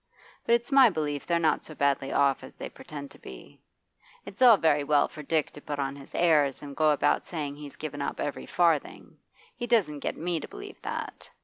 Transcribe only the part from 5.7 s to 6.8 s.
on his airs and